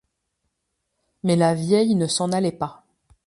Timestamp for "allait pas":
2.31-2.83